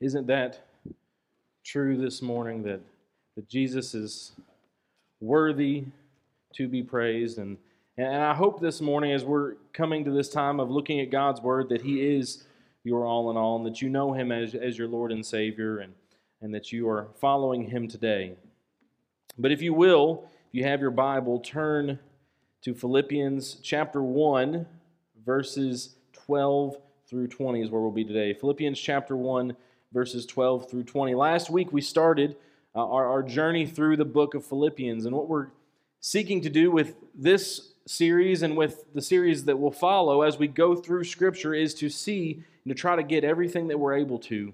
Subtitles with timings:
[0.00, 0.60] Isn't that
[1.62, 2.80] true this morning that,
[3.36, 4.32] that Jesus is
[5.20, 5.84] worthy
[6.54, 7.36] to be praised?
[7.36, 7.58] And,
[7.98, 11.42] and I hope this morning, as we're coming to this time of looking at God's
[11.42, 12.44] Word, that He is
[12.82, 15.80] your all in all, and that you know Him as, as your Lord and Savior,
[15.80, 15.92] and,
[16.40, 18.36] and that you are following Him today.
[19.36, 21.98] But if you will, if you have your Bible, turn
[22.62, 24.64] to Philippians chapter 1,
[25.26, 28.32] verses 12 through 20 is where we'll be today.
[28.32, 29.54] Philippians chapter 1,
[29.92, 31.14] verses 12 through 20.
[31.14, 32.36] Last week we started
[32.74, 35.48] uh, our, our journey through the book of Philippians, and what we're
[36.00, 40.46] seeking to do with this series and with the series that will follow as we
[40.46, 44.18] go through Scripture is to see and to try to get everything that we're able
[44.18, 44.52] to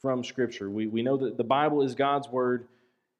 [0.00, 0.70] from Scripture.
[0.70, 2.66] We, we know that the Bible is God's Word,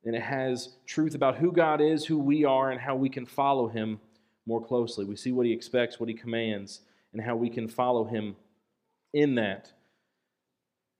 [0.04, 3.26] and it has truth about who God is, who we are, and how we can
[3.26, 4.00] follow Him
[4.46, 5.04] more closely.
[5.04, 6.80] We see what He expects, what He commands,
[7.12, 8.36] and how we can follow Him
[9.12, 9.72] in that.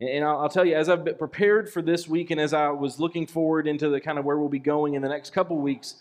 [0.00, 2.98] And I'll tell you, as I've been prepared for this week and as I was
[2.98, 5.96] looking forward into the kind of where we'll be going in the next couple weeks,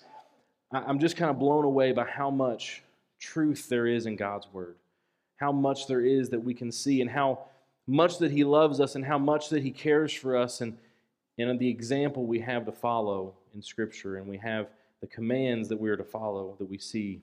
[0.71, 2.81] I'm just kind of blown away by how much
[3.19, 4.75] truth there is in God's Word,
[5.35, 7.39] how much there is that we can see, and how
[7.87, 10.77] much that He loves us, and how much that He cares for us, and,
[11.37, 14.67] and the example we have to follow in Scripture, and we have
[15.01, 17.19] the commands that we are to follow that we see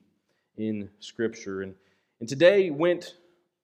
[0.58, 1.62] in Scripture.
[1.62, 1.74] And,
[2.20, 3.14] and today went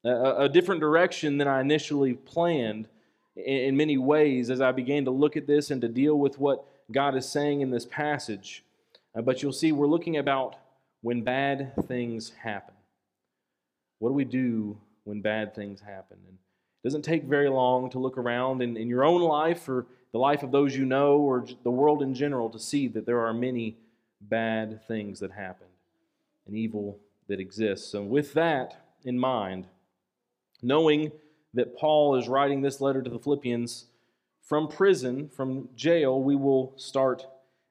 [0.03, 2.89] a, a different direction than I initially planned
[3.37, 6.65] in many ways as I began to look at this and to deal with what
[6.91, 8.65] God is saying in this passage.
[9.15, 10.57] Uh, but you'll see we're looking about
[11.01, 12.75] when bad things happen.
[13.99, 16.19] What do we do when bad things happen?
[16.29, 19.87] And it doesn't take very long to look around in, in your own life or
[20.13, 23.21] the life of those you know or the world in general to see that there
[23.21, 23.77] are many
[24.21, 25.67] bad things that happen
[26.47, 27.91] and evil that exists.
[27.91, 29.67] So, with that in mind,
[30.63, 31.13] knowing
[31.55, 33.87] that Paul is writing this letter to the Philippians
[34.43, 37.27] from prison, from jail, we will start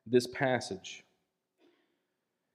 [0.08, 1.04] this passage.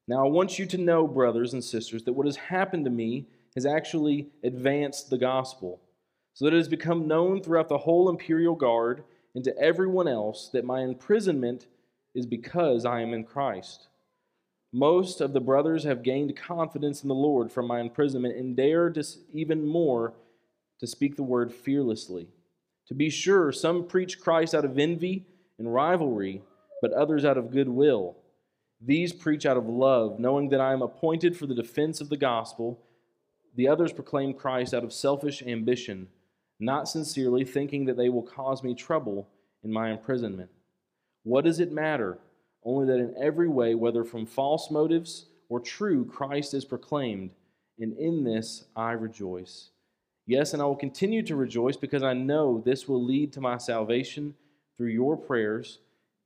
[0.09, 3.27] Now, I want you to know, brothers and sisters, that what has happened to me
[3.55, 5.81] has actually advanced the gospel,
[6.34, 9.03] so that it has become known throughout the whole imperial guard
[9.34, 11.67] and to everyone else that my imprisonment
[12.15, 13.89] is because I am in Christ.
[14.73, 18.91] Most of the brothers have gained confidence in the Lord from my imprisonment and dare
[18.91, 20.15] to even more
[20.81, 22.28] to speak the word fearlessly.
[22.88, 25.26] To be sure, some preach Christ out of envy
[25.59, 26.42] and rivalry,
[26.81, 28.16] but others out of goodwill.
[28.81, 32.16] These preach out of love, knowing that I am appointed for the defense of the
[32.16, 32.82] gospel.
[33.56, 36.09] The others proclaim Christ out of selfish ambition,
[36.60, 39.28] not sincerely, thinking that they will cause me trouble
[39.64, 40.50] in my imprisonment.
[41.22, 42.19] What does it matter?
[42.64, 47.31] Only that in every way, whether from false motives or true, Christ is proclaimed,
[47.78, 49.70] and in this I rejoice.
[50.26, 53.59] Yes, and I will continue to rejoice because I know this will lead to my
[53.59, 54.34] salvation
[54.76, 55.78] through your prayers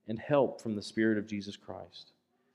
[0.09, 2.13] and help from the Spirit of Jesus Christ.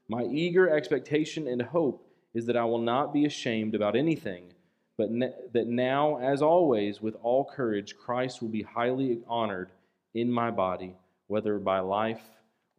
[0.07, 4.53] My eager expectation and hope is that I will not be ashamed about anything,
[4.97, 9.69] but ne- that now, as always, with all courage, Christ will be highly honored
[10.13, 10.95] in my body,
[11.27, 12.23] whether by life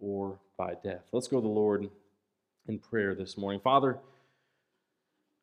[0.00, 1.04] or by death.
[1.12, 1.88] Let's go to the Lord
[2.69, 3.60] in prayer this morning.
[3.60, 3.98] Father,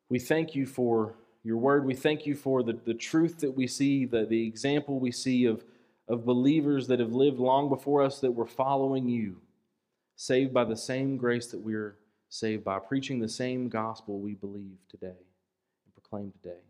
[0.08, 1.14] we thank you for
[1.44, 1.84] your word.
[1.84, 5.44] We thank you for the, the truth that we see, the, the example we see
[5.44, 5.62] of,
[6.08, 9.36] of believers that have lived long before us that were following you,
[10.16, 11.96] saved by the same grace that we're
[12.30, 16.60] saved by, preaching the same gospel we believe today and proclaim today.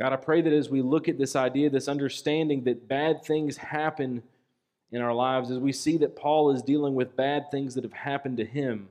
[0.00, 3.56] God, I pray that as we look at this idea, this understanding that bad things
[3.56, 4.22] happen
[4.90, 7.92] in our lives, as we see that Paul is dealing with bad things that have
[7.92, 8.88] happened to him,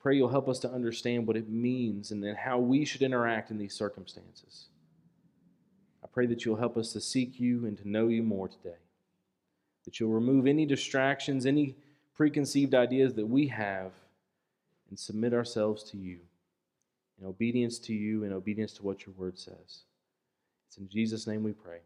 [0.00, 3.50] pray you'll help us to understand what it means and then how we should interact
[3.50, 4.66] in these circumstances.
[6.02, 8.78] I pray that you'll help us to seek you and to know you more today.
[9.84, 11.74] That you'll remove any distractions, any
[12.14, 13.92] preconceived ideas that we have,
[14.90, 16.18] and submit ourselves to you
[17.20, 19.82] in obedience to you and obedience to what your word says.
[20.68, 21.78] It's in Jesus' name we pray.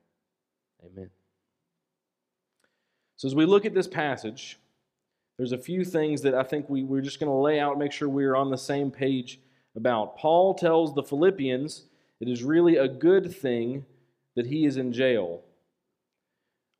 [0.84, 1.10] Amen.
[3.16, 4.58] So, as we look at this passage,
[5.36, 7.92] there's a few things that I think we, we're just going to lay out, make
[7.92, 9.40] sure we're on the same page
[9.74, 10.16] about.
[10.16, 11.84] Paul tells the Philippians
[12.20, 13.84] it is really a good thing
[14.36, 15.42] that he is in jail.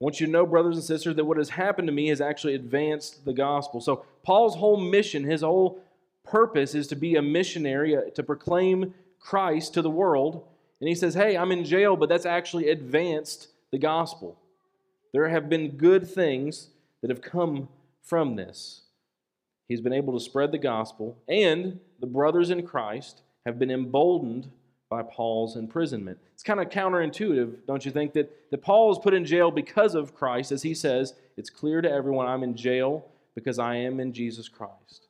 [0.00, 2.20] I want you to know, brothers and sisters, that what has happened to me has
[2.20, 3.80] actually advanced the gospel.
[3.80, 5.80] So, Paul's whole mission, his whole
[6.24, 10.44] purpose is to be a missionary, uh, to proclaim Christ to the world.
[10.80, 14.38] And he says, Hey, I'm in jail, but that's actually advanced the gospel.
[15.12, 16.68] There have been good things
[17.00, 17.68] that have come
[18.02, 18.82] from this.
[19.68, 24.50] He's been able to spread the gospel, and the brothers in Christ have been emboldened
[24.90, 26.18] by Paul's imprisonment.
[26.34, 29.94] It's kind of counterintuitive, don't you think, that, that Paul is put in jail because
[29.94, 30.52] of Christ.
[30.52, 34.48] As he says, it's clear to everyone I'm in jail because I am in Jesus
[34.48, 35.08] Christ.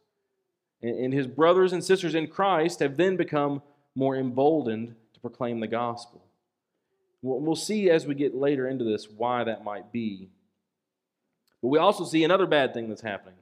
[0.82, 3.60] And, and his brothers and sisters in Christ have then become
[3.96, 6.22] more emboldened to proclaim the gospel.
[7.20, 10.28] We'll, we'll see as we get later into this why that might be.
[11.62, 13.38] But we also see another bad thing that's happening.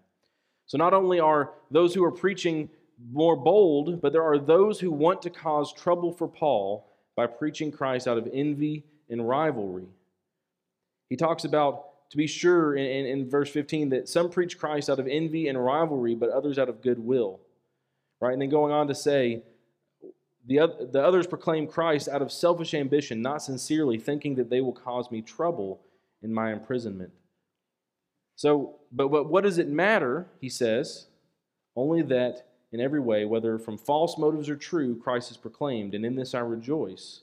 [0.66, 2.68] So not only are those who are preaching
[3.10, 6.86] more bold, but there are those who want to cause trouble for Paul
[7.16, 9.88] by preaching Christ out of envy and rivalry.
[11.08, 14.88] He talks about, to be sure, in, in, in, verse 15, that some preach Christ
[14.88, 17.40] out of envy and rivalry, but others out of goodwill.
[18.20, 18.32] Right?
[18.32, 19.42] And then going on to say,
[20.46, 24.72] the, the others proclaim Christ out of selfish ambition, not sincerely, thinking that they will
[24.72, 25.80] cause me trouble
[26.22, 27.12] in my imprisonment.
[28.40, 31.08] So, but, but what does it matter, he says?
[31.76, 36.06] Only that in every way, whether from false motives or true, Christ is proclaimed, and
[36.06, 37.20] in this I rejoice.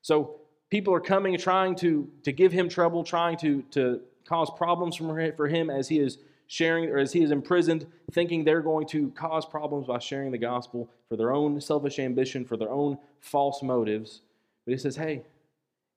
[0.00, 0.36] So
[0.70, 5.48] people are coming trying to, to give him trouble, trying to, to cause problems for
[5.48, 9.44] him as he is sharing or as he is imprisoned, thinking they're going to cause
[9.44, 14.20] problems by sharing the gospel for their own selfish ambition, for their own false motives.
[14.64, 15.24] But he says, hey,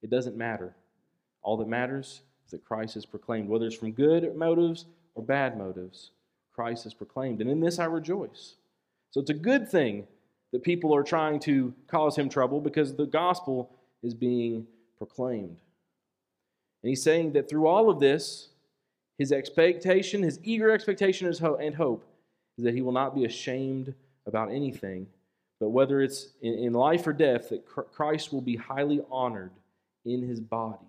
[0.02, 0.76] it doesn't matter.
[1.44, 4.86] All that matters that Christ is proclaimed, whether it's from good motives
[5.16, 6.12] or bad motives.
[6.54, 7.42] Christ is proclaimed.
[7.42, 8.56] And in this I rejoice.
[9.12, 10.08] So it's a good thing
[10.52, 13.72] that people are trying to cause him trouble because the gospel
[14.04, 14.68] is being
[14.98, 15.58] proclaimed.
[16.84, 18.50] And he's saying that through all of this,
[19.18, 22.06] his expectation, his eager expectation and hope
[22.58, 23.94] is that he will not be ashamed
[24.28, 25.08] about anything,
[25.60, 29.52] but whether it's in life or death, that Christ will be highly honored
[30.06, 30.86] in his body.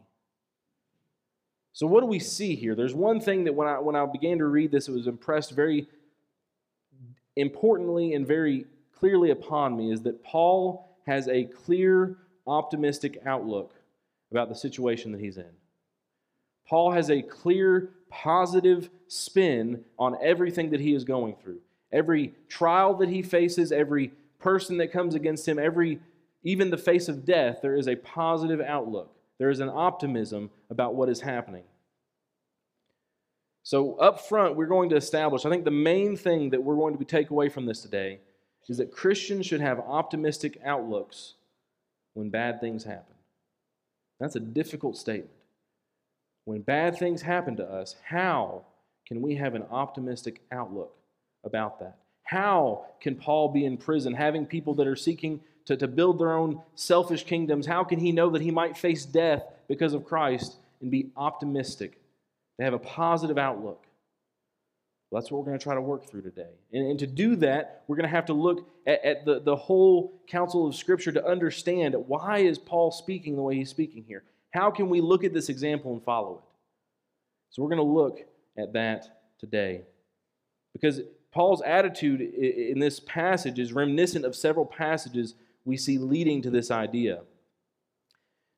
[1.74, 2.76] So, what do we see here?
[2.76, 5.50] There's one thing that when I, when I began to read this, it was impressed
[5.50, 5.88] very
[7.34, 8.66] importantly and very
[8.96, 12.16] clearly upon me is that Paul has a clear,
[12.46, 13.74] optimistic outlook
[14.30, 15.50] about the situation that he's in.
[16.64, 21.58] Paul has a clear, positive spin on everything that he is going through.
[21.90, 25.98] Every trial that he faces, every person that comes against him, every
[26.44, 29.13] even the face of death, there is a positive outlook.
[29.38, 31.64] There is an optimism about what is happening.
[33.62, 36.98] So, up front, we're going to establish, I think the main thing that we're going
[36.98, 38.20] to take away from this today
[38.68, 41.34] is that Christians should have optimistic outlooks
[42.12, 43.14] when bad things happen.
[44.20, 45.30] That's a difficult statement.
[46.44, 48.64] When bad things happen to us, how
[49.06, 50.94] can we have an optimistic outlook
[51.44, 51.96] about that?
[52.24, 56.32] How can Paul be in prison, having people that are seeking to, to build their
[56.32, 57.66] own selfish kingdoms?
[57.66, 61.98] How can he know that he might face death because of Christ and be optimistic
[62.58, 63.86] they have a positive outlook.
[65.10, 66.50] Well, that's what we're going to try to work through today.
[66.72, 69.56] And, and to do that, we're going to have to look at, at, the, the
[69.56, 74.24] whole counsel of Scripture to understand why is Paul speaking the way he's speaking here?
[74.50, 76.44] How can we look at this example and follow it?
[77.50, 78.20] So we're going to look
[78.56, 79.82] at that today.
[80.72, 81.00] Because
[81.32, 85.34] Paul's attitude in this passage is reminiscent of several passages
[85.64, 87.22] we see leading to this idea.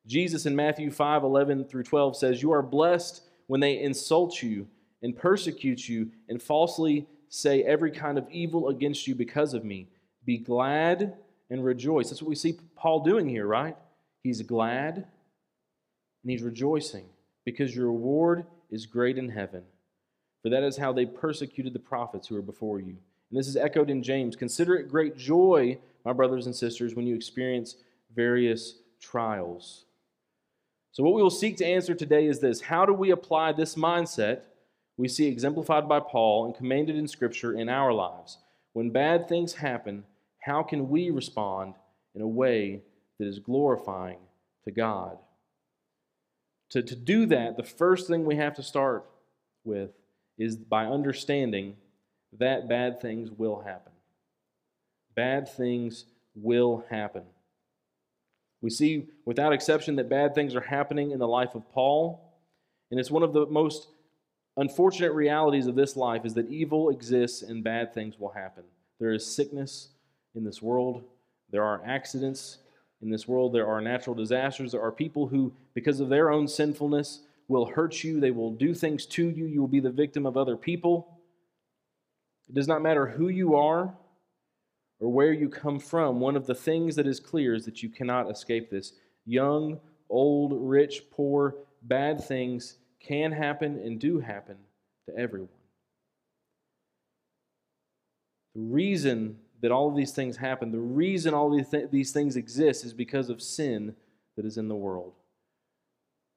[0.07, 4.69] Jesus in Matthew 5 11 through 12 says, You are blessed when they insult you
[5.03, 9.89] and persecute you and falsely say every kind of evil against you because of me.
[10.25, 11.15] Be glad
[11.51, 12.11] and rejoice.
[12.11, 13.77] That's what we see Paul doing here, right?
[14.23, 17.07] He's glad and he's rejoicing
[17.45, 19.63] because your reward is great in heaven.
[20.43, 22.97] For that is how they persecuted the prophets who were before you.
[23.31, 24.37] And this is echoed in James.
[24.37, 27.77] Consider it great joy, my brothers and sisters, when you experience
[28.15, 29.87] various trials
[30.97, 33.75] so, what we will seek to answer today is this How do we apply this
[33.75, 34.45] mindset
[34.97, 38.39] we see exemplified by Paul and commanded in Scripture in our lives?
[38.73, 40.05] When bad things happen,
[40.39, 41.75] how can we respond
[42.15, 42.81] in a way
[43.19, 44.21] that is glorifying
[44.65, 45.19] to God?
[46.71, 49.05] To, to do that, the first thing we have to start
[49.65, 49.91] with
[50.39, 51.77] is by understanding
[52.39, 53.93] that bad things will happen.
[55.17, 56.05] Bad things
[56.35, 57.23] will happen.
[58.61, 62.23] We see without exception that bad things are happening in the life of Paul.
[62.91, 63.89] And it's one of the most
[64.57, 68.65] unfortunate realities of this life is that evil exists and bad things will happen.
[69.01, 69.89] There is sickness
[70.35, 71.05] in this world.
[71.51, 72.59] There are accidents
[73.03, 73.53] in this world.
[73.53, 74.73] There are natural disasters.
[74.73, 78.21] There are people who, because of their own sinfulness, will hurt you.
[78.21, 79.47] They will do things to you.
[79.47, 81.21] You will be the victim of other people.
[82.49, 83.95] It does not matter who you are
[85.01, 87.89] or where you come from, one of the things that is clear is that you
[87.89, 88.93] cannot escape this.
[89.27, 94.57] Young, old, rich, poor, bad things can happen and do happen
[95.09, 95.49] to everyone.
[98.55, 100.71] The reason that all of these things happen.
[100.71, 103.95] The reason all these, th- these things exist is because of sin
[104.37, 105.13] that is in the world.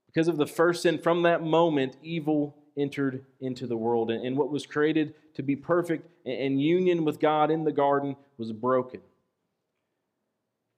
[0.07, 4.09] Because of the first sin, from that moment, evil entered into the world.
[4.09, 8.15] And, and what was created to be perfect and, union with God in the garden
[8.37, 9.01] was broken.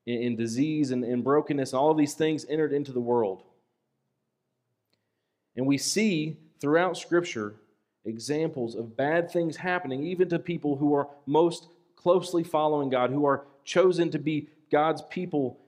[0.07, 3.43] In, disease and, and brokenness, and all of these things entered into the world.
[5.55, 7.53] And we see throughout Scripture
[8.03, 13.25] examples of bad things happening, even to people who are most closely following God, who
[13.25, 15.59] are chosen to be God's people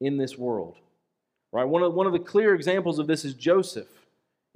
[0.00, 0.76] in this world.
[1.52, 1.64] Right?
[1.64, 3.86] One of, one of the clear examples of this is Joseph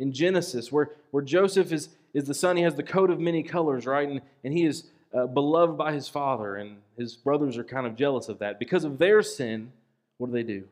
[0.03, 2.57] in Genesis, where, where Joseph is, is the son.
[2.57, 4.09] He has the coat of many colors, right?
[4.09, 7.95] And, and he is uh, beloved by his father, and his brothers are kind of
[7.95, 8.59] jealous of that.
[8.59, 9.71] Because of their sin,
[10.19, 10.65] what do they do?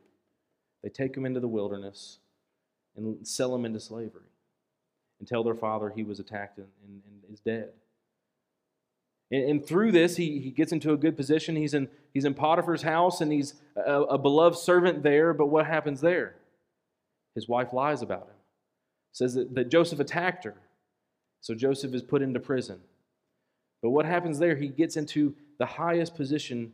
[0.82, 2.18] They take him into the wilderness
[2.96, 4.22] and sell him into slavery
[5.20, 7.68] and tell their father he was attacked and, and, and is dead.
[9.30, 11.54] And, and, through this, he, he gets into a good position.
[11.54, 15.32] He's in, he's in Potiphar's house and he's a, a beloved servant there.
[15.32, 16.34] But what happens there?
[17.37, 18.39] His wife lies about him,
[19.12, 20.55] says that, that Joseph attacked her.
[21.40, 22.81] So Joseph is put into prison.
[23.83, 24.57] But what happens there?
[24.57, 26.73] He gets into the highest position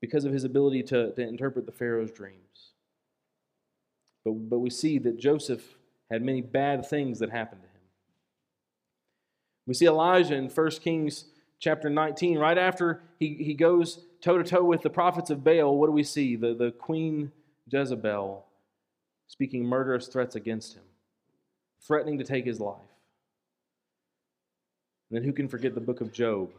[0.00, 2.72] because of his ability to, to interpret the Pharaoh's dreams.
[4.24, 5.62] But, but we see that Joseph
[6.10, 7.72] had many bad things that happened to him.
[9.66, 11.26] We see Elijah in 1 Kings
[11.58, 15.76] chapter 19, right after he, he goes toe to toe with the prophets of Baal,
[15.76, 16.36] what do we see?
[16.36, 17.32] The, the queen
[17.68, 18.44] Jezebel
[19.26, 20.82] speaking murderous threats against him,
[21.86, 22.76] threatening to take his life.
[25.08, 26.50] And then who can forget the book of Job,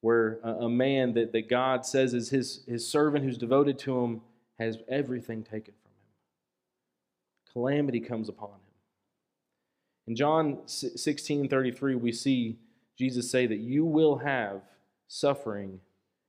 [0.00, 3.98] where a, a man that, that God says is his, his servant who's devoted to
[4.00, 4.20] him
[4.58, 7.52] has everything taken from him?
[7.52, 8.58] Calamity comes upon him.
[10.06, 12.58] In John 16 33, we see
[12.96, 14.60] Jesus say that you will have
[15.08, 15.80] suffering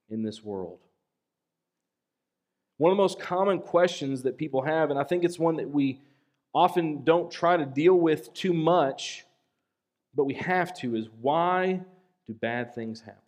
[0.09, 0.79] in this world.
[2.77, 5.69] One of the most common questions that people have, and I think it's one that
[5.69, 5.99] we
[6.55, 9.25] often don't try to deal with too much,
[10.15, 11.81] but we have to, is why
[12.25, 13.21] do bad things happen?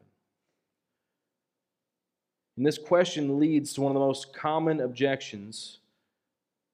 [2.56, 5.80] And this question leads to one of the most common objections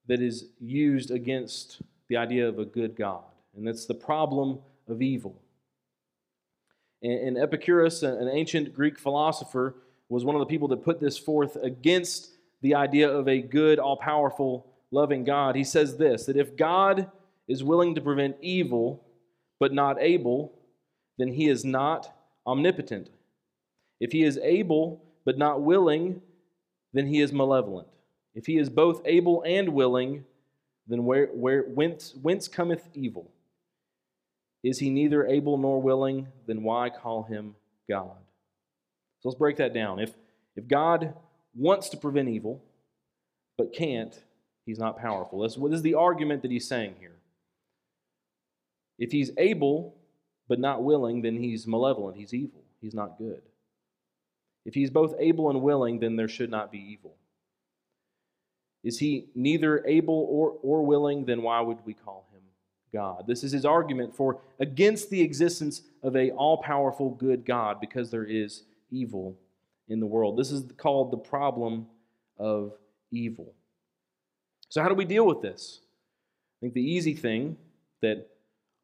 [0.06, 3.24] that is used against the idea of a good God,
[3.56, 5.34] and that's the problem of evil.
[7.02, 9.74] And Epicurus, an ancient Greek philosopher,
[10.08, 12.30] was one of the people that put this forth against
[12.62, 15.56] the idea of a good, all powerful, loving God.
[15.56, 17.10] He says this that if God
[17.48, 19.04] is willing to prevent evil,
[19.60, 20.52] but not able,
[21.18, 22.14] then he is not
[22.46, 23.10] omnipotent.
[24.00, 26.22] If he is able, but not willing,
[26.92, 27.88] then he is malevolent.
[28.34, 30.24] If he is both able and willing,
[30.86, 33.30] then where, where, whence, whence cometh evil?
[34.62, 36.28] Is he neither able nor willing?
[36.46, 37.54] Then why call him
[37.88, 38.16] God?
[39.20, 40.00] So let's break that down.
[40.00, 40.14] If,
[40.56, 41.14] if God
[41.54, 42.62] wants to prevent evil,
[43.56, 44.18] but can't,
[44.66, 45.40] he's not powerful.
[45.40, 47.16] That's, what is the argument that he's saying here?
[48.98, 49.96] If he's able,
[50.48, 52.16] but not willing, then he's malevolent.
[52.16, 52.62] He's evil.
[52.80, 53.42] He's not good.
[54.64, 57.14] If he's both able and willing, then there should not be evil.
[58.82, 62.34] Is he neither able or, or willing, then why would we call him?
[62.92, 63.26] God.
[63.26, 68.24] This is his argument for against the existence of a all-powerful good God because there
[68.24, 69.36] is evil
[69.88, 70.38] in the world.
[70.38, 71.86] This is called the problem
[72.38, 72.72] of
[73.10, 73.52] evil.
[74.74, 75.78] So how do we deal with this?
[75.84, 77.56] I think the easy thing
[78.02, 78.26] that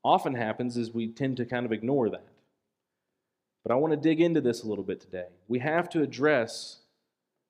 [0.05, 2.29] often happens is we tend to kind of ignore that.
[3.65, 5.27] But I want to dig into this a little bit today.
[5.49, 6.77] We have to address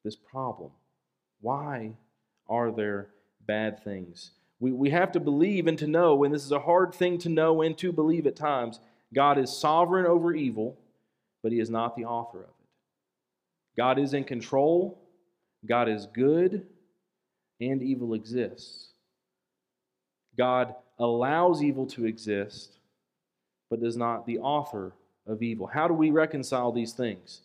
[0.05, 0.71] this problem.
[1.43, 1.93] Why
[2.49, 3.11] are there
[3.47, 4.31] bad things?
[4.59, 7.29] We, we have to believe and to know, and this is a hard thing to
[7.29, 8.81] know and to believe at times,
[9.13, 10.79] God is sovereign over evil,
[11.43, 13.77] but He is not the author of it.
[13.77, 14.99] God is in control,
[15.67, 16.67] God is good,
[17.61, 18.89] and evil exists.
[20.37, 22.79] God allows evil to exist,
[23.69, 24.93] but is not the author
[25.27, 25.67] of evil.
[25.67, 27.43] How do we reconcile these things?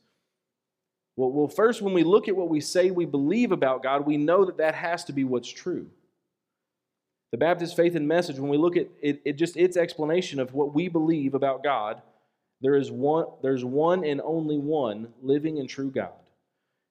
[1.15, 4.17] Well, well, first, when we look at what we say we believe about God, we
[4.17, 5.87] know that that has to be what's true.
[7.31, 10.53] The Baptist faith and message, when we look at it, it just its explanation of
[10.53, 12.01] what we believe about God,
[12.61, 16.13] there is one, there's one and only one living and true God.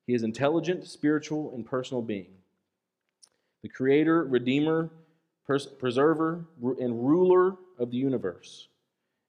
[0.07, 2.33] He is intelligent, spiritual, and personal being.
[3.65, 4.91] The creator, redeemer,
[5.47, 6.45] pers- preserver,
[6.79, 8.69] and ruler of the universe.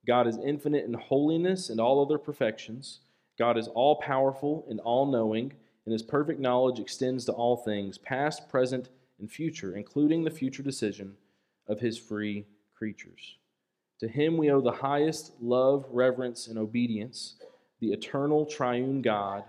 [0.05, 2.99] God is infinite in holiness and all other perfections.
[3.39, 5.53] God is all powerful and all knowing,
[5.85, 8.89] and his perfect knowledge extends to all things, past, present,
[9.19, 11.15] and future, including the future decision
[11.69, 12.45] of his free
[12.77, 13.37] creatures.
[14.01, 17.35] To him we owe the highest love, reverence, and obedience
[17.79, 19.45] the eternal triune God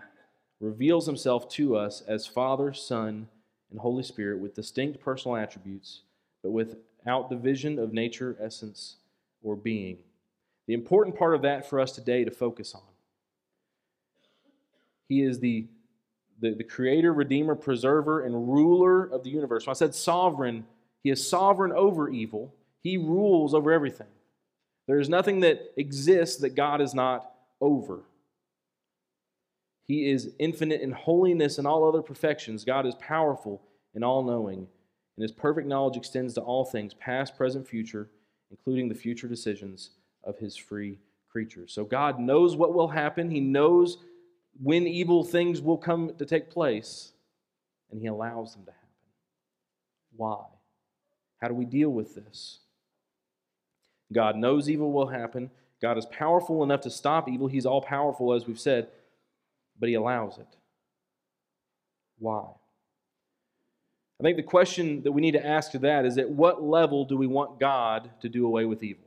[0.61, 3.27] reveals himself to us as Father, Son,
[3.71, 6.03] and Holy Spirit with distinct personal attributes,
[6.43, 8.97] but without division of nature, essence,
[9.43, 9.99] or being.
[10.67, 12.83] The important part of that for us today to focus on.
[15.09, 15.67] He is the,
[16.41, 19.67] the, the creator, redeemer, preserver, and ruler of the universe.
[19.67, 20.67] When I said sovereign,
[21.03, 24.09] he is sovereign over evil, he rules over everything.
[24.87, 28.01] There is nothing that exists that God is not over.
[29.87, 32.65] He is infinite in holiness and all other perfections.
[32.65, 33.63] God is powerful
[33.95, 34.59] and all knowing,
[35.17, 38.11] and his perfect knowledge extends to all things, past, present, future,
[38.51, 39.91] including the future decisions
[40.25, 40.99] of his free
[41.31, 41.73] creatures.
[41.73, 43.99] So God knows what will happen, he knows
[44.61, 47.13] when evil things will come to take place,
[47.91, 48.87] and he allows them to happen.
[50.17, 50.45] Why?
[51.39, 52.61] How do we deal with this?
[54.13, 55.51] God knows evil will happen.
[55.83, 57.49] God is powerful enough to stop evil.
[57.49, 58.89] He's all powerful, as we've said,
[59.79, 60.47] but He allows it.
[62.19, 62.45] Why?
[64.19, 67.05] I think the question that we need to ask to that is at what level
[67.05, 69.05] do we want God to do away with evil?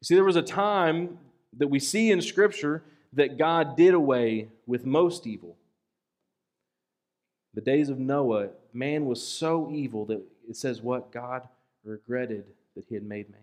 [0.00, 1.18] You see, there was a time
[1.56, 5.56] that we see in Scripture that God did away with most evil.
[7.54, 11.12] The days of Noah, man was so evil that it says what?
[11.12, 11.48] God
[11.84, 13.40] regretted that he had made man.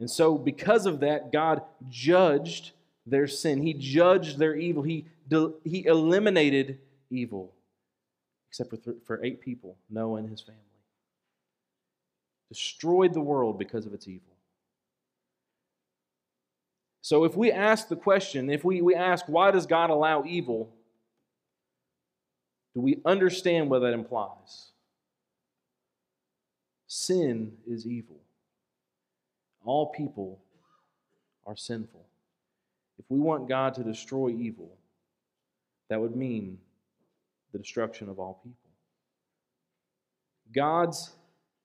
[0.00, 2.72] And so, because of that, God judged
[3.06, 3.62] their sin.
[3.62, 4.82] He judged their evil.
[4.82, 5.06] He,
[5.64, 6.78] he eliminated
[7.10, 7.52] evil,
[8.48, 10.60] except for, th- for eight people Noah and his family.
[12.48, 14.34] Destroyed the world because of its evil.
[17.02, 20.72] So, if we ask the question, if we, we ask, why does God allow evil?
[22.74, 24.70] Do we understand what that implies?
[26.86, 28.16] Sin is evil.
[29.64, 30.40] All people
[31.46, 32.03] are sinful.
[32.98, 34.76] If we want God to destroy evil,
[35.88, 36.58] that would mean
[37.52, 38.70] the destruction of all people.
[40.54, 41.12] God's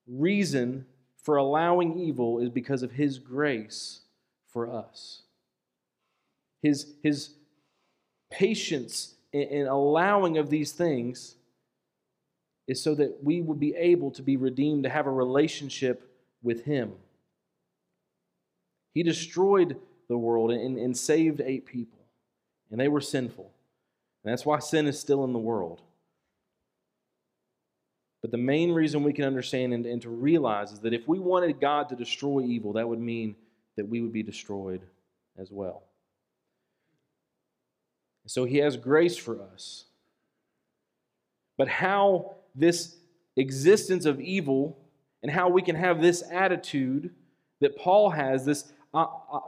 [0.07, 0.85] reason
[1.23, 4.01] for allowing evil is because of His grace
[4.47, 5.23] for us.
[6.61, 7.35] His, his
[8.29, 11.35] patience in, in allowing of these things
[12.67, 16.11] is so that we would be able to be redeemed, to have a relationship
[16.41, 16.93] with Him.
[18.93, 19.77] He destroyed
[20.09, 21.99] the world and, and saved eight people,
[22.71, 23.51] and they were sinful.
[24.23, 25.81] And that's why sin is still in the world.
[28.21, 31.19] But the main reason we can understand and, and to realize is that if we
[31.19, 33.35] wanted God to destroy evil, that would mean
[33.77, 34.81] that we would be destroyed
[35.37, 35.83] as well.
[38.25, 39.85] So he has grace for us.
[41.57, 42.97] But how this
[43.37, 44.77] existence of evil
[45.23, 47.11] and how we can have this attitude
[47.61, 49.39] that Paul has, this uh, uh,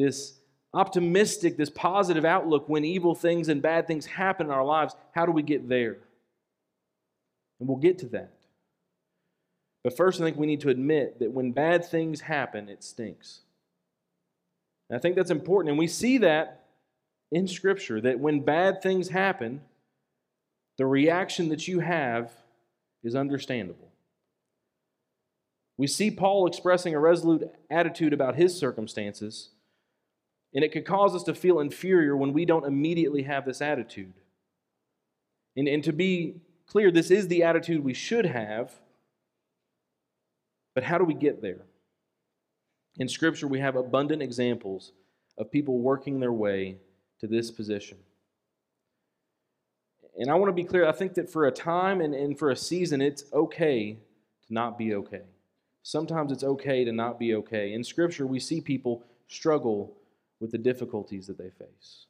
[0.00, 0.34] this
[0.72, 5.26] optimistic, this positive outlook when evil things and bad things happen in our lives, how
[5.26, 5.98] do we get there?
[7.58, 8.32] And we'll get to that.
[9.82, 13.40] But first, I think we need to admit that when bad things happen, it stinks.
[14.88, 15.70] And I think that's important.
[15.70, 16.64] And we see that
[17.32, 19.62] in Scripture that when bad things happen,
[20.78, 22.32] the reaction that you have
[23.02, 23.88] is understandable.
[25.78, 29.48] We see Paul expressing a resolute attitude about his circumstances,
[30.54, 34.12] and it could cause us to feel inferior when we don't immediately have this attitude.
[35.56, 36.36] And, and to be
[36.66, 38.72] clear, this is the attitude we should have,
[40.74, 41.62] but how do we get there?
[42.98, 44.92] In Scripture, we have abundant examples
[45.38, 46.76] of people working their way
[47.20, 47.98] to this position.
[50.16, 52.50] And I want to be clear, I think that for a time and, and for
[52.50, 53.98] a season, it's okay
[54.46, 55.22] to not be okay.
[55.82, 57.72] Sometimes it's okay to not be okay.
[57.72, 59.96] In Scripture, we see people struggle
[60.40, 62.06] with the difficulties that they face.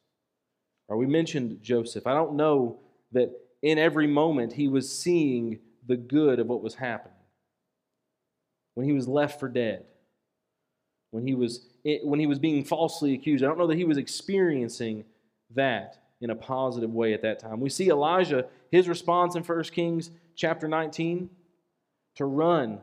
[0.89, 2.07] Or we mentioned Joseph.
[2.07, 2.79] I don't know
[3.13, 3.31] that
[3.63, 7.17] in every moment he was seeing the good of what was happening.
[8.75, 9.85] When he was left for dead,
[11.11, 13.85] when he was, eh, when he was being falsely accused, I don't know that he
[13.85, 15.05] was experiencing
[15.55, 17.61] that in a positive way at that time.
[17.61, 21.31] We see Elijah, his response in 1 Kings chapter 19,
[22.17, 22.81] to run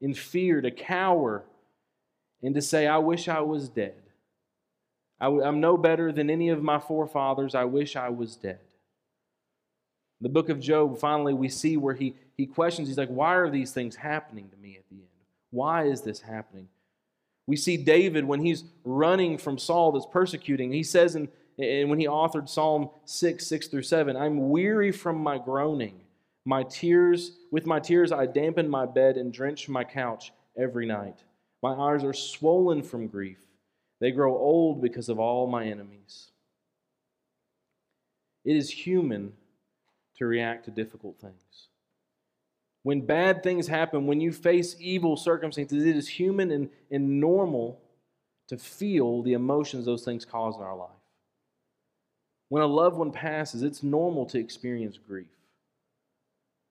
[0.00, 1.44] in fear, to cower,
[2.42, 3.94] and to say, I wish I was dead.
[5.20, 7.54] I, am no better than any of my forefathers.
[7.54, 8.60] I wish I was dead.
[10.20, 13.50] The book of Job, finally, we see where he, he questions, he's like, Why are
[13.50, 15.04] these things happening to me at the end?
[15.50, 16.68] Why is this happening?
[17.46, 20.72] We see David when he's running from Saul that's persecuting.
[20.72, 25.18] He says, in, and when he authored Psalm 6, 6 through 7, I'm weary from
[25.18, 26.00] my groaning.
[26.44, 31.22] My tears, with my tears, I dampen my bed and drench my couch every night.
[31.62, 33.45] My eyes are swollen from grief.
[34.00, 36.30] They grow old because of all my enemies.
[38.44, 39.32] It is human
[40.18, 41.68] to react to difficult things.
[42.82, 47.80] When bad things happen, when you face evil circumstances, it is human and, and normal
[48.48, 50.90] to feel the emotions those things cause in our life.
[52.48, 55.26] When a loved one passes, it's normal to experience grief.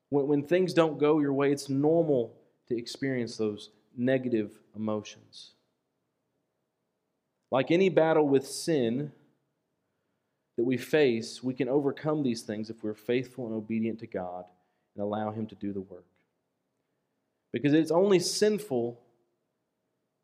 [0.09, 2.33] When, when things don't go your way, it's normal
[2.69, 5.54] to experience those negative emotions.
[7.55, 9.13] Like any battle with sin
[10.57, 14.43] that we face, we can overcome these things if we're faithful and obedient to God
[14.93, 16.03] and allow Him to do the work.
[17.53, 18.99] Because it's only sinful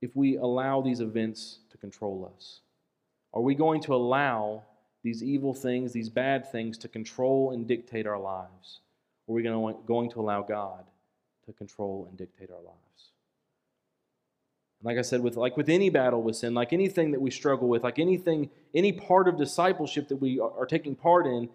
[0.02, 2.60] if we allow these events to control us.
[3.34, 4.64] Are we going to allow
[5.02, 8.82] these evil things, these bad things, to control and dictate our lives?
[9.26, 9.44] Or are we
[9.88, 10.84] going to allow God
[11.46, 12.91] to control and dictate our lives?
[14.84, 17.68] Like I said, with like with any battle with sin, like anything that we struggle
[17.68, 21.50] with, like anything, any part of discipleship that we are taking part in,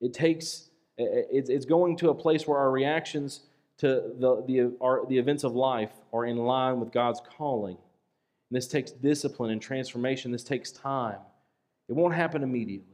[0.00, 3.40] it takes it's going to a place where our reactions
[3.78, 7.76] to the the, our, the events of life are in line with God's calling.
[8.50, 10.32] And this takes discipline and transformation.
[10.32, 11.18] This takes time.
[11.88, 12.86] It won't happen immediately.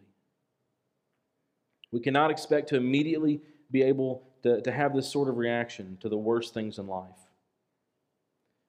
[1.92, 6.08] We cannot expect to immediately be able to, to have this sort of reaction to
[6.08, 7.25] the worst things in life.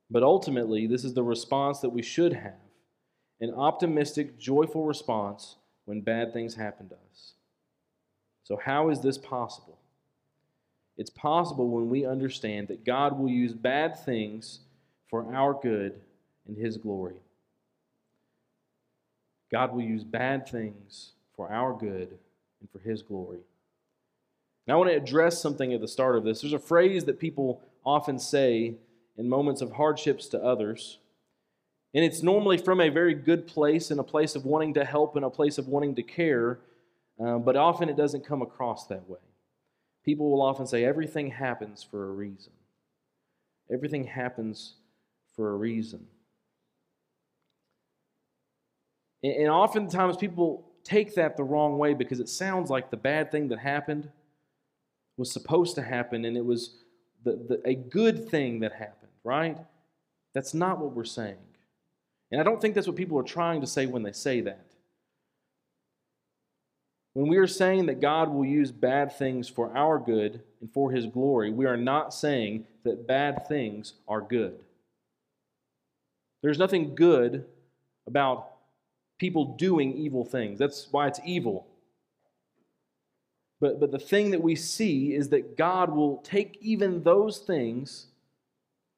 [0.10, 2.54] But ultimately, this is the response that we should have
[3.40, 7.34] an optimistic, joyful response when bad things happen to us.
[8.44, 9.78] So, how is this possible?
[10.98, 14.62] It's possible when we understand that God will use bad things
[15.10, 16.00] for our good
[16.48, 17.22] and His glory.
[19.52, 22.18] God will use bad things for our good
[22.60, 23.40] and for His glory.
[24.66, 26.42] Now, I want to address something at the start of this.
[26.42, 28.76] There's a phrase that people often say
[29.18, 31.00] in moments of hardships to others.
[31.94, 35.16] And it's normally from a very good place and a place of wanting to help
[35.16, 36.60] and a place of wanting to care,
[37.20, 39.20] uh, but often it doesn't come across that way.
[40.06, 42.54] People will often say, everything happens for a reason.
[43.72, 44.76] Everything happens
[45.36, 46.06] for a reason.
[49.24, 53.32] And, and oftentimes people take that the wrong way because it sounds like the bad
[53.32, 54.10] thing that happened
[55.18, 56.76] was supposed to happen and it was
[57.24, 58.97] the, the, a good thing that happened
[59.28, 59.58] right?
[60.34, 61.36] That's not what we're saying.
[62.32, 64.66] And I don't think that's what people are trying to say when they say that.
[67.14, 70.92] When we are saying that God will use bad things for our good and for
[70.92, 74.60] his glory, we are not saying that bad things are good.
[76.42, 77.46] There's nothing good
[78.06, 78.52] about
[79.18, 80.60] people doing evil things.
[80.60, 81.68] That's why it's evil.
[83.60, 88.08] But, but the thing that we see is that God will take even those things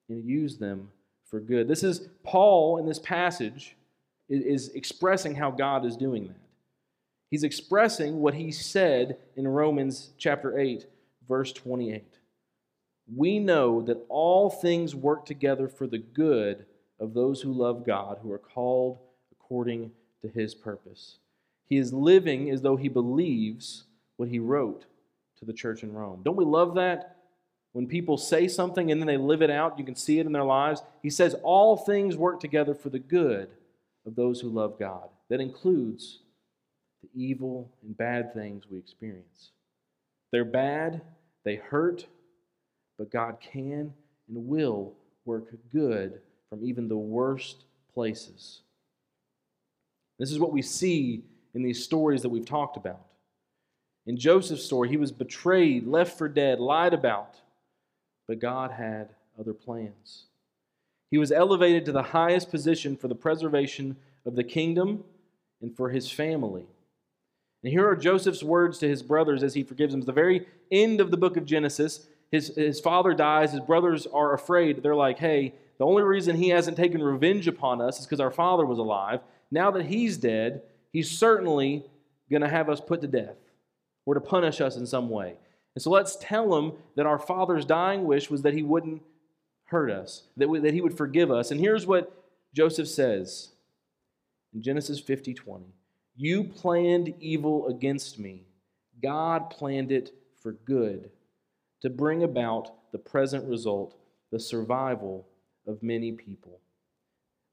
[0.10, 0.90] and use them
[1.26, 1.68] for good.
[1.68, 3.76] This is Paul in this passage
[4.28, 6.40] is expressing how God is doing that.
[7.32, 10.86] He's expressing what he said in Romans chapter 8,
[11.28, 12.04] verse 28.
[13.16, 16.66] We know that all things work together for the good
[17.00, 18.98] of those who love God, who are called
[19.32, 19.92] according
[20.22, 21.18] to his purpose.
[21.68, 23.86] He is living as though he believes
[24.18, 24.86] what he wrote
[25.38, 26.22] to the church in Rome.
[26.24, 27.19] Don't we love that?
[27.74, 30.32] When people say something and then they live it out, you can see it in
[30.32, 30.82] their lives.
[31.04, 33.50] He says, All things work together for the good
[34.06, 35.10] of those who love God.
[35.30, 36.20] That includes
[37.04, 39.52] the evil and bad things we experience.
[40.32, 41.02] They're bad,
[41.46, 42.08] they hurt,
[42.98, 43.94] but God can
[44.28, 44.94] and will
[45.26, 48.62] work good from even the worst places.
[50.18, 53.06] This is what we see in these stories that we've talked about.
[54.06, 57.40] In Joseph's story, he was betrayed, left for dead, lied about
[58.30, 60.26] but God had other plans.
[61.10, 65.04] He was elevated to the highest position for the preservation of the kingdom
[65.64, 66.68] and for his family.
[67.64, 70.02] And here are Joseph's words to his brothers as he forgives them.
[70.02, 72.06] It's the very end of the book of Genesis.
[72.32, 74.84] His, his father dies, his brothers are afraid.
[74.84, 78.30] They're like, hey, the only reason he hasn't taken revenge upon us is because our
[78.30, 79.22] father was alive.
[79.50, 80.62] Now that he's dead,
[80.94, 81.84] he's certainly
[82.30, 83.38] going to have us put to death
[84.06, 85.34] or to punish us in some way.
[85.76, 89.02] And so let's tell him that our Father's dying wish was that he wouldn't
[89.66, 91.52] hurt us, that, we, that he would forgive us.
[91.52, 92.12] And here's what
[92.54, 93.50] Joseph says
[94.54, 95.66] in Genesis 50 20.
[96.16, 98.44] You planned evil against me,
[99.02, 101.12] God planned it for good,
[101.82, 103.96] to bring about the present result,
[104.32, 105.28] the survival
[105.68, 106.60] of many people.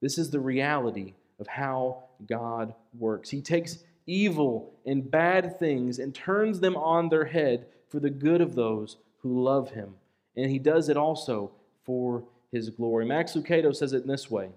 [0.00, 3.30] This is the reality of how God works.
[3.30, 8.40] He takes evil and bad things and turns them on their head for the good
[8.40, 9.94] of those who love him.
[10.36, 11.52] And he does it also
[11.84, 13.06] for his glory.
[13.06, 14.50] Max Lucado says it in this way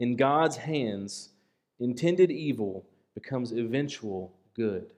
[0.00, 1.30] in God's hands,
[1.80, 4.92] intended evil becomes eventual good.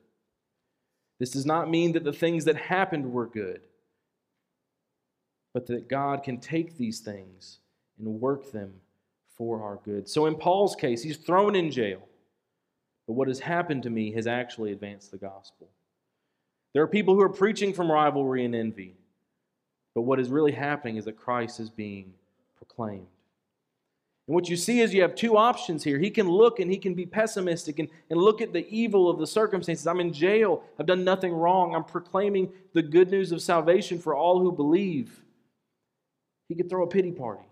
[1.19, 3.61] This does not mean that the things that happened were good,
[5.53, 7.59] but that God can take these things
[7.99, 8.75] and work them
[9.37, 10.09] for our good.
[10.09, 12.07] So in Paul's case, he's thrown in jail.
[13.07, 15.69] But what has happened to me has actually advanced the gospel.
[16.73, 18.95] There are people who are preaching from rivalry and envy.
[19.95, 22.15] But what is really happening is that Christ is being
[22.57, 23.07] proclaimed.
[24.29, 25.99] And what you see is you have two options here.
[25.99, 29.19] He can look and he can be pessimistic and, and look at the evil of
[29.19, 29.89] the circumstances.
[29.89, 30.63] I'm in jail.
[30.79, 31.75] I've done nothing wrong.
[31.75, 35.21] I'm proclaiming the good news of salvation for all who believe.
[36.49, 37.47] He could throw a pity party.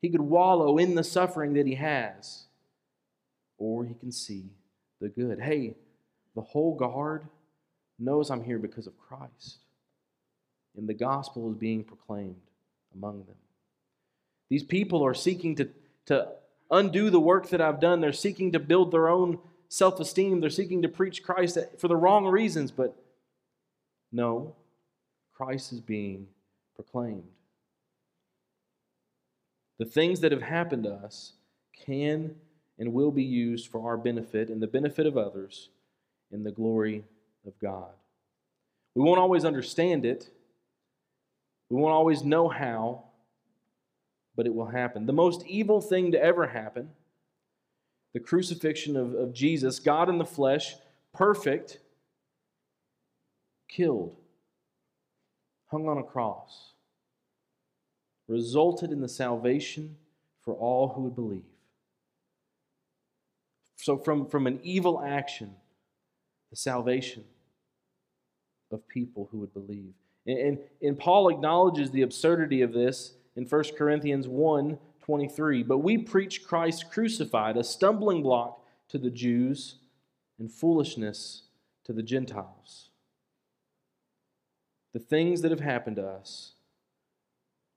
[0.00, 2.44] He could wallow in the suffering that he has.
[3.58, 4.46] Or he can see
[5.00, 5.40] the good.
[5.40, 5.74] Hey,
[6.34, 7.26] the whole guard
[8.02, 9.58] knows I'm here because of Christ.
[10.76, 12.40] And the gospel is being proclaimed
[12.94, 13.36] among them.
[14.48, 15.68] These people are seeking to
[16.06, 16.28] to
[16.70, 18.00] undo the work that I've done.
[18.00, 19.38] They're seeking to build their own
[19.68, 20.40] self esteem.
[20.40, 22.70] They're seeking to preach Christ for the wrong reasons.
[22.70, 22.96] But
[24.10, 24.56] no,
[25.32, 26.26] Christ is being
[26.74, 27.28] proclaimed.
[29.78, 31.32] The things that have happened to us
[31.84, 32.36] can
[32.78, 35.68] and will be used for our benefit and the benefit of others
[36.30, 37.04] in the glory
[37.46, 37.90] of God.
[38.94, 40.30] We won't always understand it,
[41.68, 43.04] we won't always know how,
[44.36, 45.06] but it will happen.
[45.06, 46.90] The most evil thing to ever happen,
[48.12, 50.74] the crucifixion of, of Jesus, God in the flesh,
[51.14, 51.78] perfect,
[53.68, 54.16] killed,
[55.70, 56.72] hung on a cross,
[58.28, 59.96] resulted in the salvation
[60.42, 61.44] for all who would believe.
[63.76, 65.54] So, from, from an evil action,
[66.52, 67.24] the salvation
[68.70, 69.94] of people who would believe.
[70.26, 75.62] And, and, and Paul acknowledges the absurdity of this in 1 Corinthians 1 23.
[75.64, 79.76] But we preach Christ crucified, a stumbling block to the Jews
[80.38, 81.42] and foolishness
[81.84, 82.90] to the Gentiles.
[84.92, 86.52] The things that have happened to us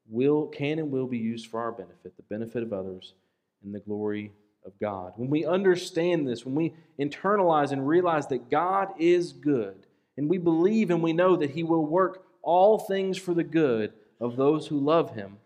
[0.08, 3.14] will, can and will be used for our benefit, the benefit of others,
[3.64, 4.34] and the glory
[4.66, 5.14] of God.
[5.16, 9.86] When we understand this, when we internalize and realize that God is good,
[10.18, 13.94] and we believe and we know that He will work all things for the good
[14.20, 15.38] of those who love Him,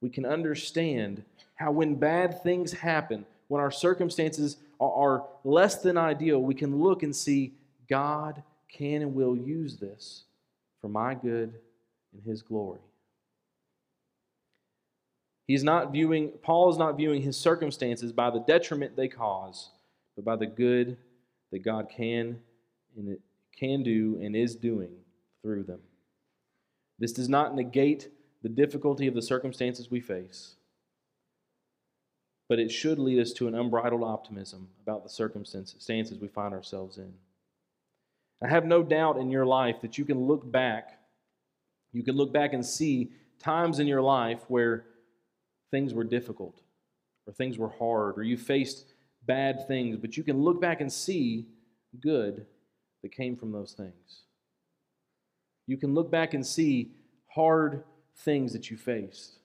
[0.00, 1.22] we can understand
[1.54, 7.02] how when bad things happen, when our circumstances are, less than ideal, we can look
[7.02, 7.52] and see
[7.88, 10.24] God can and will use this
[10.80, 11.54] for my good
[12.12, 12.80] and His glory.
[15.48, 19.70] He's not viewing, Paul is not viewing his circumstances by the detriment they cause,
[20.14, 20.98] but by the good
[21.50, 22.38] that God can
[22.94, 23.16] and
[23.58, 24.90] can do and is doing
[25.40, 25.80] through them.
[26.98, 28.10] This does not negate
[28.42, 30.56] the difficulty of the circumstances we face,
[32.46, 36.98] but it should lead us to an unbridled optimism about the circumstances we find ourselves
[36.98, 37.14] in.
[38.42, 41.00] I have no doubt in your life that you can look back,
[41.92, 44.84] you can look back and see times in your life where
[45.70, 46.60] things were difficult,
[47.26, 48.86] or things were hard, or you faced
[49.26, 51.46] bad things, but you can look back and see
[52.00, 52.46] good
[53.02, 54.22] that came from those things.
[55.66, 56.92] You can look back and see
[57.28, 57.84] hard
[58.16, 59.38] things that you faced,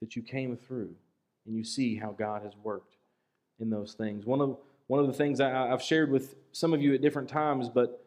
[0.00, 0.94] that you came through,
[1.46, 2.96] and you see how God has worked
[3.58, 4.24] in those things.
[4.24, 4.56] One of,
[4.86, 8.04] one of the things I, have shared with some of you at different times, but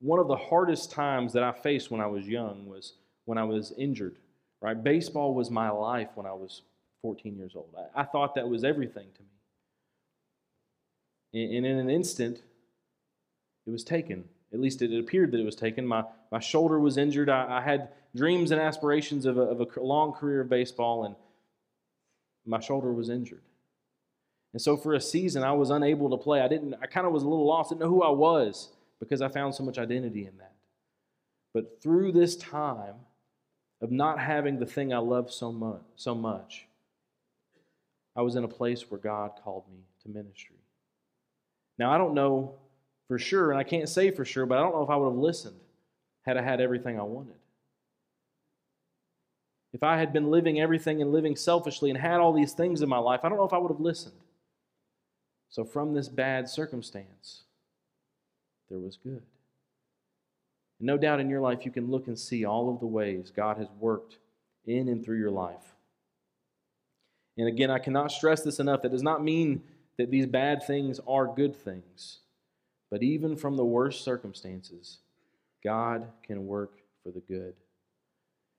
[0.00, 3.44] one of the hardest times that I faced when I was young was when I
[3.44, 4.16] was injured.
[4.60, 4.82] Right?
[4.82, 6.62] Baseball was my life when I was
[7.02, 7.74] 14 years old.
[7.76, 9.28] I, I thought that was everything to me.
[11.44, 12.42] And, and in an instant,
[13.66, 15.86] it was taken at least it appeared that it was taken.
[15.86, 17.28] My, my shoulder was injured.
[17.28, 21.14] I, I had dreams and aspirations of a, of a long career of baseball, and
[22.46, 23.42] my shoulder was injured.
[24.54, 26.40] And so for a season, I was unable to play.
[26.40, 26.74] I didn't.
[26.80, 27.68] I kind of was a little lost.
[27.68, 30.54] Didn't know who I was because I found so much identity in that.
[31.52, 32.94] But through this time
[33.80, 36.66] of not having the thing I loved so much, so much,
[38.16, 40.56] I was in a place where God called me to ministry.
[41.78, 42.54] Now I don't know
[43.06, 45.10] for sure, and I can't say for sure, but I don't know if I would
[45.10, 45.60] have listened
[46.26, 47.36] had I had everything I wanted.
[49.72, 52.88] If I had been living everything and living selfishly and had all these things in
[52.88, 54.14] my life, I don't know if I would have listened.
[55.50, 57.44] So, from this bad circumstance,
[58.68, 59.22] there was good.
[60.78, 63.32] And no doubt in your life, you can look and see all of the ways
[63.34, 64.18] God has worked
[64.66, 65.74] in and through your life.
[67.36, 68.82] And again, I cannot stress this enough.
[68.82, 69.62] That does not mean
[69.96, 72.18] that these bad things are good things.
[72.90, 74.98] But even from the worst circumstances,
[75.62, 77.54] God can work for the good.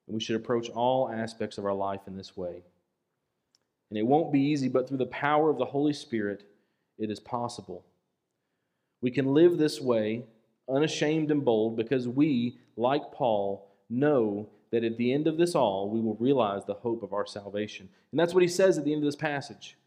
[0.08, 2.64] And we should approach all aspects of our life in this way.
[3.90, 6.44] And it won't be easy, but through the power of the Holy Spirit,
[6.98, 7.84] it is possible.
[9.02, 10.24] We can live this way,
[10.70, 15.90] unashamed and bold, because we, like Paul, know that at the end of this all,
[15.90, 17.90] we will realize the hope of our salvation.
[18.12, 19.78] And that's what he says at the end of this passage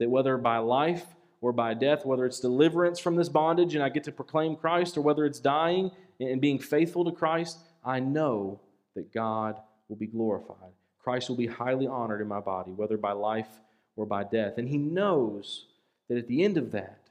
[0.00, 1.04] that whether by life
[1.40, 4.96] or by death, whether it's deliverance from this bondage and I get to proclaim Christ,
[4.96, 8.60] or whether it's dying and being faithful to Christ, I know
[8.96, 10.72] that God will be glorified.
[10.98, 13.60] Christ will be highly honored in my body, whether by life
[13.94, 14.56] or by death.
[14.56, 15.66] And he knows
[16.08, 17.10] that at the end of that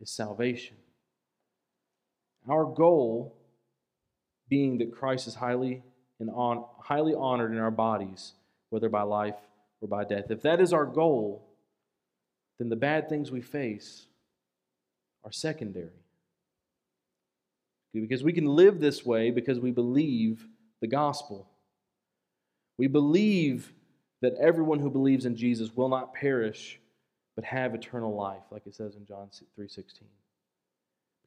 [0.00, 0.76] is salvation.
[2.48, 3.36] Our goal
[4.48, 5.82] being that Christ is highly
[6.18, 8.32] and on, highly honored in our bodies,
[8.70, 9.36] whether by life
[9.80, 10.30] or by death.
[10.30, 11.46] If that is our goal,
[12.58, 14.06] then the bad things we face
[15.24, 15.88] are secondary.
[17.92, 20.46] Because we can live this way because we believe
[20.80, 21.48] the gospel.
[22.78, 23.72] We believe
[24.20, 26.78] that everyone who believes in Jesus will not perish
[27.36, 30.04] but have eternal life, like it says in John 3:16.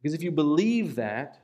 [0.04, 1.40] Because if you believe that,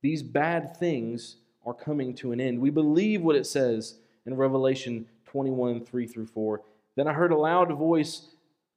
[0.00, 2.60] these bad things are coming to an end.
[2.60, 6.62] We believe what it says in Revelation 21, 3 through 4.
[6.96, 8.28] Then I heard a loud voice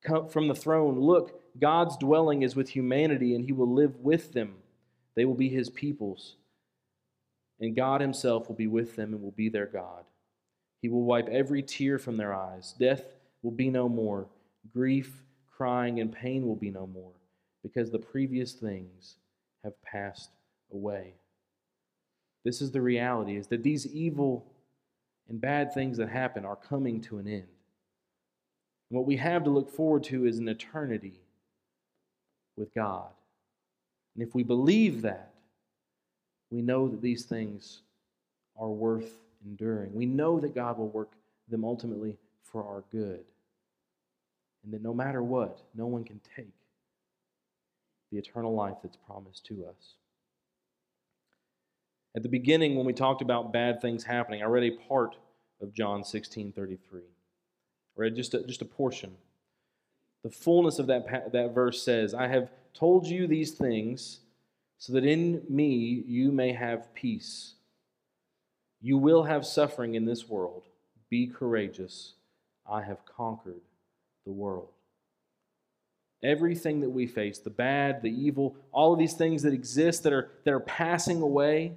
[0.04, 4.34] come from the throne Look, God's dwelling is with humanity, and he will live with
[4.34, 4.56] them.
[5.16, 6.36] They will be his peoples.
[7.60, 10.04] And God himself will be with them and will be their God.
[10.82, 12.76] He will wipe every tear from their eyes.
[12.78, 13.04] Death
[13.42, 14.28] will be no more.
[14.74, 15.24] Grief,
[15.56, 17.14] crying, and pain will be no more,
[17.66, 19.16] because the previous things
[19.64, 20.30] have passed
[20.72, 21.16] away.
[22.44, 24.46] This is the reality is that these evil
[25.28, 27.48] and bad things that happen are coming to an end.
[28.90, 31.20] What we have to look forward to is an eternity
[32.56, 33.08] with God.
[34.14, 35.34] And if we believe that,
[36.52, 37.82] we know that these things
[38.60, 39.12] are worth
[39.44, 39.92] enduring.
[39.96, 41.14] We know that God will work
[41.50, 43.26] them ultimately for our good.
[44.64, 46.54] And that no matter what, no one can take
[48.16, 49.96] the eternal life that's promised to us.
[52.16, 55.18] At the beginning, when we talked about bad things happening, I read a part
[55.62, 57.02] of John 16 33.
[57.02, 57.04] I
[57.96, 59.12] read just a, just a portion.
[60.24, 64.22] The fullness of that, that verse says, I have told you these things
[64.78, 67.56] so that in me you may have peace.
[68.82, 70.64] You will have suffering in this world.
[71.10, 72.14] Be courageous.
[72.70, 73.62] I have conquered
[74.26, 74.75] the world.
[76.26, 80.12] Everything that we face, the bad, the evil, all of these things that exist that
[80.12, 81.74] are, that are passing away,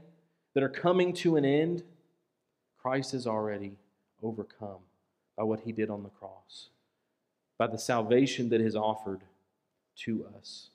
[0.54, 1.82] that are coming to an end,
[2.80, 3.76] Christ has already
[4.22, 4.78] overcome
[5.36, 6.68] by what he did on the cross,
[7.58, 9.20] by the salvation that is offered
[10.04, 10.70] to us.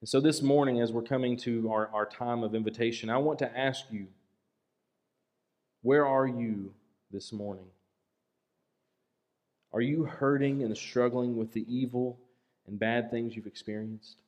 [0.00, 3.40] And so this morning, as we're coming to our, our time of invitation, I want
[3.40, 4.06] to ask you
[5.82, 6.72] where are you
[7.10, 7.66] this morning?
[9.74, 12.16] Are you hurting and struggling with the evil
[12.68, 14.18] and bad things you've experienced?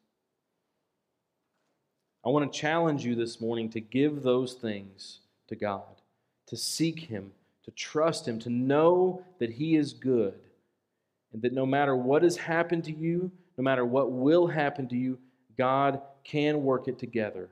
[2.25, 6.03] I want to challenge you this morning to give those things to God,
[6.49, 7.31] to seek Him,
[7.65, 10.35] to trust Him, to know that He is good,
[11.33, 14.97] and that no matter what has happened to you, no matter what will happen to
[14.97, 15.17] you,
[15.57, 17.49] God can work it together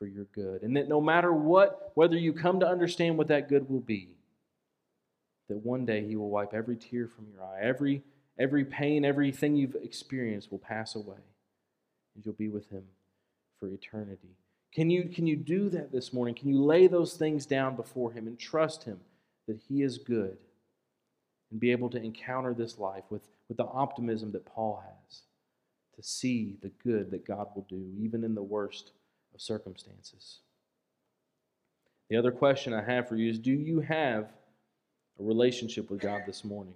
[0.00, 0.62] for your good.
[0.62, 4.17] And that no matter what, whether you come to understand what that good will be,
[5.48, 8.02] that one day He will wipe every tear from your eye, every,
[8.38, 11.16] every pain, everything you've experienced will pass away,
[12.14, 12.84] and you'll be with Him
[13.58, 14.36] for eternity.
[14.74, 16.34] Can you, can you do that this morning?
[16.34, 19.00] Can you lay those things down before Him and trust Him
[19.46, 20.36] that He is good
[21.50, 25.22] and be able to encounter this life with, with the optimism that Paul has
[25.96, 28.92] to see the good that God will do, even in the worst
[29.34, 30.40] of circumstances?
[32.10, 34.32] The other question I have for you is Do you have
[35.18, 36.74] a relationship with God this morning?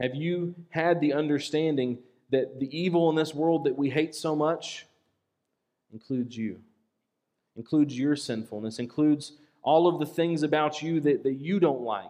[0.00, 1.98] Have you had the understanding
[2.30, 4.86] that the evil in this world that we hate so much
[5.92, 6.60] includes you,
[7.56, 9.32] includes your sinfulness, includes
[9.62, 12.04] all of the things about you that, that you don't like.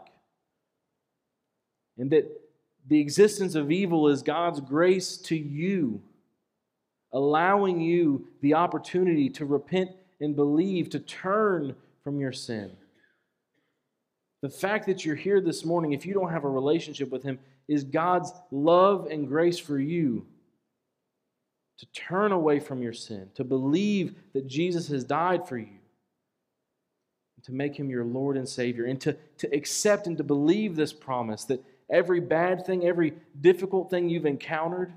[1.96, 2.24] And that
[2.88, 6.02] the existence of evil is God's grace to you,
[7.12, 9.90] allowing you the opportunity to repent
[10.20, 12.72] and believe, to turn from your sin.
[14.44, 17.38] The fact that you're here this morning, if you don't have a relationship with Him,
[17.66, 20.26] is God's love and grace for you
[21.78, 25.78] to turn away from your sin, to believe that Jesus has died for you,
[27.44, 30.92] to make him your Lord and Savior, and to, to accept and to believe this
[30.92, 34.92] promise that every bad thing, every difficult thing you've encountered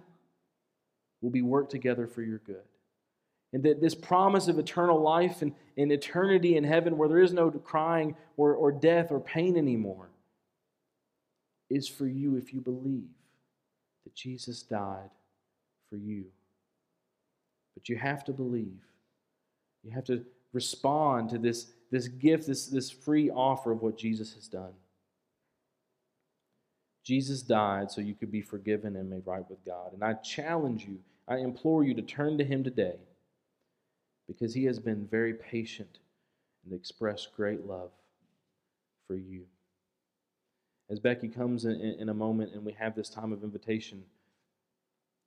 [1.21, 2.63] will be worked together for your good.
[3.58, 7.34] And that this promise of eternal life and, and eternity in heaven where there is
[7.34, 10.12] no crying or, or death or pain anymore
[11.68, 13.10] is for you if you believe
[14.03, 15.10] that Jesus died
[15.89, 16.26] for you.
[17.74, 18.78] But you have to believe.
[19.84, 24.36] You have to respond to this, this gift, this, this free offer of what Jesus
[24.36, 24.74] has done.
[27.03, 29.93] Jesus died so you could be forgiven and made right with God.
[29.93, 32.97] And I challenge you, I implore you to turn to Him today
[34.28, 35.99] because He has been very patient
[36.65, 37.91] and expressed great love
[39.07, 39.45] for you.
[40.89, 44.03] As Becky comes in, in, a moment and we have this time of invitation,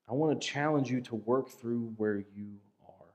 [0.08, 3.14] I want to challenge you to work through where you are.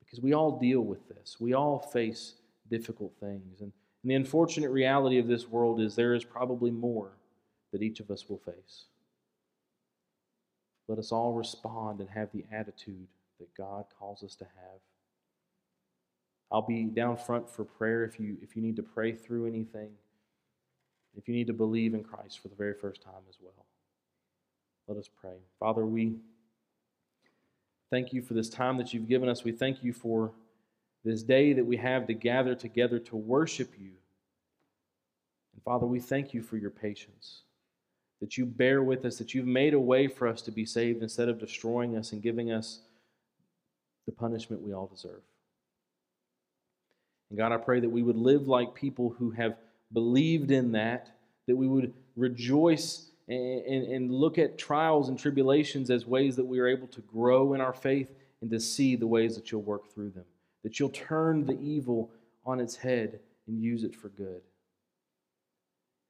[0.00, 2.34] Because we all deal with this, we all face
[2.70, 3.60] difficult things.
[3.60, 3.72] And
[4.04, 7.12] and the unfortunate reality of this world is there is probably more
[7.72, 8.84] that each of us will face.
[10.88, 13.06] Let us all respond and have the attitude
[13.38, 14.80] that God calls us to have.
[16.50, 19.90] I'll be down front for prayer if you if you need to pray through anything.
[21.16, 23.66] If you need to believe in Christ for the very first time as well.
[24.88, 25.36] Let us pray.
[25.58, 26.16] Father, we
[27.90, 29.44] thank you for this time that you've given us.
[29.44, 30.32] We thank you for
[31.04, 33.92] this day that we have to gather together to worship you.
[35.52, 37.42] And Father, we thank you for your patience,
[38.20, 41.02] that you bear with us, that you've made a way for us to be saved
[41.02, 42.80] instead of destroying us and giving us
[44.06, 45.22] the punishment we all deserve.
[47.30, 49.56] And God, I pray that we would live like people who have
[49.92, 51.08] believed in that,
[51.46, 56.44] that we would rejoice and, and, and, look at trials and tribulations as ways that
[56.44, 59.62] we are able to grow in our faith and to see the ways that you'll
[59.62, 60.26] work through them
[60.64, 62.10] that you'll turn the evil
[62.44, 64.40] on its head and use it for good.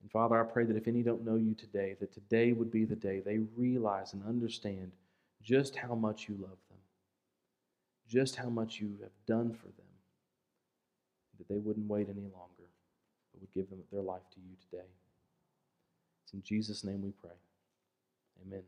[0.01, 2.85] And Father, I pray that if any don't know you today, that today would be
[2.85, 4.93] the day they realize and understand
[5.43, 6.64] just how much you love them,
[8.09, 9.93] just how much you have done for them,
[11.39, 12.69] that they wouldn't wait any longer,
[13.33, 14.89] but would give them their life to you today.
[16.25, 17.37] It's in Jesus' name we pray.
[18.47, 18.63] Amen.